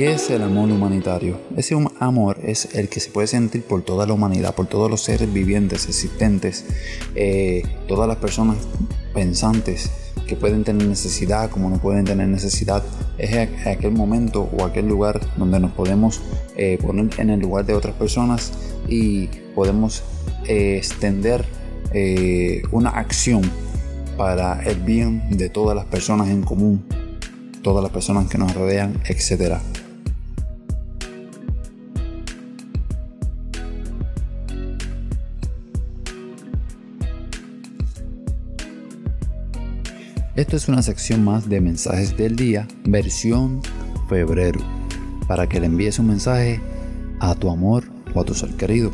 ¿Qué 0.00 0.12
es 0.12 0.30
el 0.30 0.40
amor 0.40 0.70
humanitario? 0.70 1.38
Ese 1.58 1.76
amor 1.98 2.38
es 2.42 2.74
el 2.74 2.88
que 2.88 3.00
se 3.00 3.10
puede 3.10 3.26
sentir 3.26 3.62
por 3.62 3.82
toda 3.82 4.06
la 4.06 4.14
humanidad, 4.14 4.54
por 4.54 4.66
todos 4.66 4.90
los 4.90 5.02
seres 5.02 5.30
vivientes 5.30 5.86
existentes, 5.86 6.64
eh, 7.14 7.64
todas 7.86 8.08
las 8.08 8.16
personas 8.16 8.56
pensantes 9.12 9.90
que 10.26 10.36
pueden 10.36 10.64
tener 10.64 10.88
necesidad 10.88 11.50
como 11.50 11.68
no 11.68 11.76
pueden 11.76 12.06
tener 12.06 12.28
necesidad. 12.28 12.82
Es 13.18 13.66
aquel 13.66 13.92
momento 13.92 14.48
o 14.56 14.64
aquel 14.64 14.88
lugar 14.88 15.20
donde 15.36 15.60
nos 15.60 15.72
podemos 15.72 16.22
eh, 16.56 16.78
poner 16.80 17.10
en 17.18 17.28
el 17.28 17.40
lugar 17.40 17.66
de 17.66 17.74
otras 17.74 17.94
personas 17.94 18.54
y 18.88 19.26
podemos 19.54 20.02
eh, 20.46 20.78
extender 20.78 21.44
una 22.72 22.88
acción 22.88 23.42
para 24.16 24.62
el 24.62 24.80
bien 24.80 25.36
de 25.36 25.50
todas 25.50 25.76
las 25.76 25.84
personas 25.84 26.30
en 26.30 26.40
común, 26.40 26.86
todas 27.62 27.82
las 27.82 27.92
personas 27.92 28.30
que 28.30 28.38
nos 28.38 28.54
rodean, 28.54 28.98
etcétera. 29.06 29.60
Esto 40.36 40.56
es 40.56 40.68
una 40.68 40.80
sección 40.80 41.24
más 41.24 41.48
de 41.48 41.60
mensajes 41.60 42.16
del 42.16 42.36
día, 42.36 42.68
versión 42.84 43.60
febrero, 44.08 44.60
para 45.26 45.48
que 45.48 45.58
le 45.58 45.66
envíes 45.66 45.98
un 45.98 46.06
mensaje 46.06 46.60
a 47.18 47.34
tu 47.34 47.50
amor 47.50 47.82
o 48.14 48.20
a 48.20 48.24
tu 48.24 48.32
ser 48.32 48.50
querido. 48.50 48.92